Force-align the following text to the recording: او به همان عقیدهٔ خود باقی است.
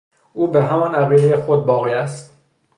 او 0.33 0.47
به 0.51 0.63
همان 0.63 0.95
عقیدهٔ 0.95 1.37
خود 1.37 1.65
باقی 1.65 1.93
است. 1.93 2.33